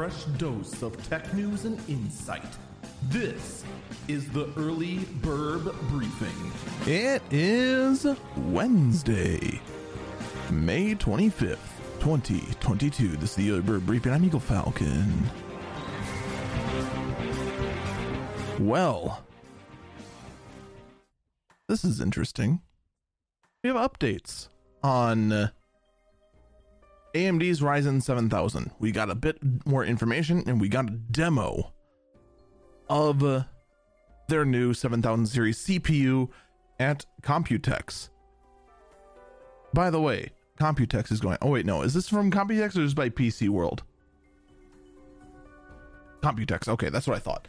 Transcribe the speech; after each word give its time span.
fresh 0.00 0.24
dose 0.38 0.80
of 0.80 0.96
tech 1.10 1.34
news 1.34 1.66
and 1.66 1.78
insight. 1.86 2.56
This 3.10 3.64
is 4.08 4.26
the 4.30 4.48
Early 4.56 5.00
Bird 5.20 5.64
Briefing. 5.90 6.52
It 6.86 7.22
is 7.30 8.06
Wednesday, 8.34 9.60
May 10.50 10.94
25th, 10.94 11.58
2022. 12.00 13.08
This 13.18 13.32
is 13.32 13.36
the 13.36 13.50
Early 13.50 13.60
Bird 13.60 13.84
Briefing. 13.84 14.14
I'm 14.14 14.24
Eagle 14.24 14.40
Falcon. 14.40 15.12
Well, 18.58 19.22
this 21.68 21.84
is 21.84 22.00
interesting. 22.00 22.62
We 23.62 23.68
have 23.68 23.76
updates 23.76 24.48
on 24.82 25.50
AMD's 27.14 27.60
Ryzen 27.60 28.02
7000. 28.02 28.70
We 28.78 28.92
got 28.92 29.10
a 29.10 29.14
bit 29.14 29.38
more 29.66 29.84
information 29.84 30.44
and 30.46 30.60
we 30.60 30.68
got 30.68 30.88
a 30.88 30.92
demo 30.92 31.72
of 32.88 33.44
their 34.28 34.44
new 34.44 34.72
7000 34.74 35.26
series 35.26 35.58
CPU 35.64 36.28
at 36.78 37.04
Computex. 37.22 38.10
By 39.72 39.90
the 39.90 40.00
way, 40.00 40.30
Computex 40.58 41.10
is 41.10 41.20
going. 41.20 41.38
Oh 41.42 41.50
wait, 41.50 41.66
no, 41.66 41.82
is 41.82 41.94
this 41.94 42.08
from 42.08 42.30
Computex 42.30 42.76
or 42.76 42.82
is 42.82 42.94
by 42.94 43.08
PC 43.08 43.48
World? 43.48 43.82
Computex. 46.22 46.68
Okay, 46.68 46.90
that's 46.90 47.06
what 47.06 47.16
I 47.16 47.20
thought. 47.20 47.48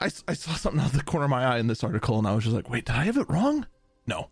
I, 0.00 0.10
I 0.28 0.34
saw 0.34 0.52
something 0.52 0.80
out 0.80 0.92
of 0.92 0.96
the 0.96 1.02
corner 1.02 1.24
of 1.24 1.30
my 1.30 1.44
eye 1.44 1.58
in 1.58 1.66
this 1.66 1.82
article 1.82 2.18
and 2.18 2.26
I 2.26 2.34
was 2.34 2.44
just 2.44 2.54
like, 2.54 2.70
wait, 2.70 2.84
did 2.84 2.94
I 2.94 3.04
have 3.04 3.16
it 3.16 3.28
wrong? 3.28 3.66
No. 4.06 4.28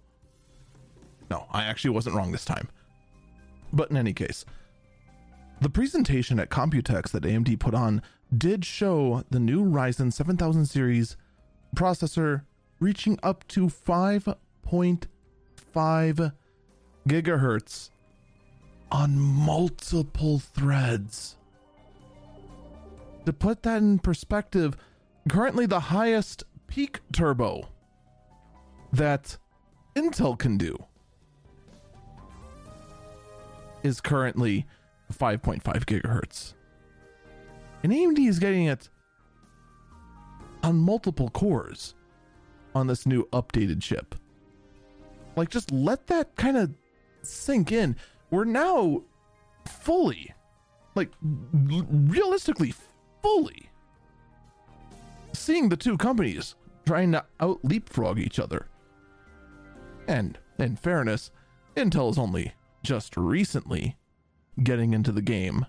No, 1.31 1.47
I 1.51 1.65
actually 1.65 1.91
wasn't 1.91 2.15
wrong 2.15 2.31
this 2.31 2.45
time. 2.45 2.69
But 3.83 3.91
in 3.91 3.97
any 3.97 4.13
case, 4.13 4.45
the 5.61 5.69
presentation 5.69 6.39
at 6.39 6.51
Computex 6.51 7.11
that 7.11 7.25
AMD 7.25 7.59
put 7.59 7.75
on 7.75 8.01
did 8.33 8.65
show 8.65 9.25
the 9.29 9.41
new 9.41 9.65
Ryzen 9.65 10.13
7000 10.13 10.67
series 10.67 11.17
processor 11.75 12.43
reaching 12.79 13.19
up 13.25 13.45
to 13.49 13.67
5.5 13.67 16.33
gigahertz 17.09 17.91
on 18.93 19.19
multiple 19.19 20.39
threads. 20.39 21.37
To 23.27 23.33
put 23.33 23.65
that 23.65 23.79
in 23.79 23.99
perspective, 23.99 24.77
currently 25.29 25.67
the 25.67 25.81
highest 25.81 26.45
peak 26.69 27.01
turbo 27.13 27.69
that 28.93 29.39
Intel 29.97 30.39
can 30.39 30.57
do 30.57 30.79
is 33.83 34.01
currently 34.01 34.67
5.5 35.13 35.63
gigahertz. 35.63 36.55
And 37.83 37.93
AMD 37.93 38.19
is 38.29 38.39
getting 38.39 38.67
it 38.67 38.89
on 40.63 40.77
multiple 40.77 41.29
cores 41.31 41.95
on 42.75 42.87
this 42.87 43.07
new 43.07 43.25
updated 43.33 43.83
chip. 43.83 44.15
Like, 45.37 45.51
just 45.51 45.73
let 45.73 46.07
that 46.07 46.37
kind 46.37 46.57
of 46.57 46.73
sink 47.23 47.73
in. 47.73 47.97
We're 48.31 48.45
now 48.45 49.03
fully, 49.67 50.33
like, 50.95 51.11
realistically, 51.23 52.75
fully 53.23 53.69
seeing 55.33 55.69
the 55.69 55.77
two 55.77 55.97
companies 55.97 56.55
trying 56.87 57.13
to 57.13 57.25
out 57.41 57.59
leapfrog 57.65 58.19
each 58.19 58.39
other. 58.39 58.67
And 60.07 60.39
in 60.59 60.77
fairness, 60.77 61.31
Intel 61.77 62.11
is 62.11 62.19
only 62.19 62.53
just 62.83 63.17
recently 63.17 63.97
getting 64.63 64.93
into 64.93 65.13
the 65.13 65.23
game 65.23 65.67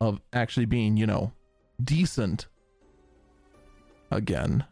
of 0.00 0.20
actually 0.32 0.66
being, 0.66 0.96
you 0.96 1.06
know, 1.06 1.32
decent 1.82 2.46
again. 4.10 4.64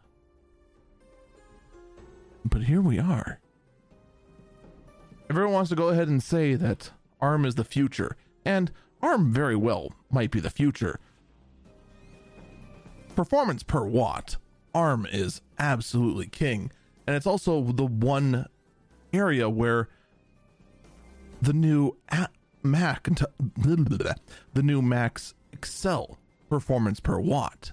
But 2.45 2.63
here 2.63 2.81
we 2.81 2.99
are. 2.99 3.39
Everyone 5.29 5.53
wants 5.53 5.69
to 5.69 5.75
go 5.75 5.89
ahead 5.89 6.07
and 6.07 6.23
say 6.23 6.55
that 6.55 6.91
ARM 7.21 7.45
is 7.45 7.55
the 7.55 7.63
future, 7.63 8.15
and 8.45 8.71
ARM 9.01 9.31
very 9.31 9.55
well 9.55 9.93
might 10.09 10.31
be 10.31 10.39
the 10.39 10.49
future. 10.49 10.99
Performance 13.15 13.61
per 13.61 13.83
watt, 13.83 14.37
ARM 14.73 15.05
is 15.11 15.41
absolutely 15.59 16.27
king, 16.27 16.71
and 17.05 17.15
it's 17.15 17.27
also 17.27 17.61
the 17.61 17.85
one 17.85 18.47
area 19.13 19.49
where 19.49 19.89
the 21.41 21.53
new 21.53 21.97
Mac, 22.63 23.03
the 23.03 24.15
new 24.63 24.81
Macs 24.81 25.33
excel 25.53 26.17
performance 26.49 26.99
per 26.99 27.19
watt. 27.19 27.71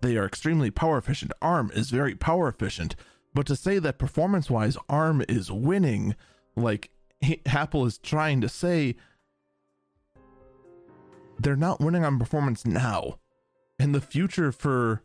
They 0.00 0.16
are 0.16 0.24
extremely 0.24 0.70
power 0.70 0.96
efficient. 0.96 1.32
ARM 1.42 1.70
is 1.74 1.90
very 1.90 2.14
power 2.14 2.48
efficient, 2.48 2.96
but 3.34 3.46
to 3.46 3.56
say 3.56 3.78
that 3.78 3.98
performance 3.98 4.48
wise 4.50 4.76
ARM 4.88 5.22
is 5.28 5.52
winning, 5.52 6.16
like 6.56 6.90
Apple 7.46 7.84
is 7.84 7.98
trying 7.98 8.40
to 8.40 8.48
say, 8.48 8.96
they're 11.38 11.56
not 11.56 11.80
winning 11.80 12.04
on 12.04 12.18
performance 12.18 12.64
now. 12.64 13.18
And 13.78 13.94
the 13.94 14.00
future 14.00 14.52
for 14.52 15.02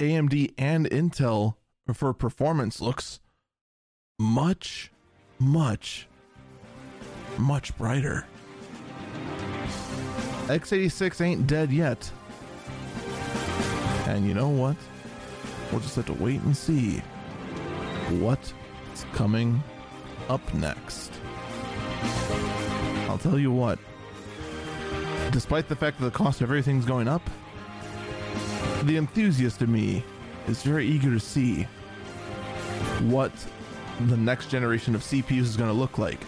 AMD 0.00 0.54
and 0.58 0.88
Intel 0.90 1.56
for 1.92 2.12
performance 2.12 2.80
looks 2.80 3.20
much, 4.18 4.92
much 5.38 6.08
much 7.38 7.76
brighter. 7.76 8.26
x86 10.46 11.20
ain't 11.20 11.46
dead 11.46 11.72
yet. 11.72 12.10
And 14.06 14.26
you 14.26 14.34
know 14.34 14.48
what? 14.48 14.76
We'll 15.70 15.80
just 15.80 15.96
have 15.96 16.06
to 16.06 16.12
wait 16.12 16.40
and 16.42 16.56
see 16.56 16.98
what's 18.20 18.54
coming 19.12 19.62
up 20.28 20.54
next. 20.54 21.12
I'll 23.08 23.18
tell 23.18 23.38
you 23.38 23.50
what, 23.50 23.78
despite 25.32 25.68
the 25.68 25.76
fact 25.76 25.98
that 25.98 26.04
the 26.04 26.10
cost 26.10 26.40
of 26.40 26.48
everything's 26.50 26.84
going 26.84 27.08
up, 27.08 27.22
the 28.84 28.96
enthusiast 28.96 29.62
in 29.62 29.72
me 29.72 30.04
is 30.46 30.62
very 30.62 30.86
eager 30.86 31.10
to 31.10 31.20
see 31.20 31.66
what 33.00 33.32
the 34.06 34.16
next 34.16 34.50
generation 34.50 34.94
of 34.94 35.00
CPUs 35.00 35.40
is 35.40 35.56
going 35.56 35.70
to 35.70 35.76
look 35.76 35.98
like 35.98 36.20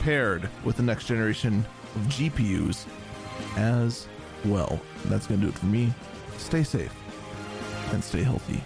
paired 0.00 0.48
with 0.64 0.76
the 0.76 0.82
next 0.82 1.06
generation 1.06 1.64
of 1.94 2.02
GPUs 2.02 2.86
as 3.56 4.08
well. 4.44 4.80
That's 5.06 5.26
going 5.26 5.40
to 5.40 5.46
do 5.46 5.52
it 5.52 5.58
for 5.58 5.66
me. 5.66 5.92
Stay 6.38 6.62
safe 6.62 6.94
and 7.92 8.02
stay 8.02 8.22
healthy. 8.22 8.62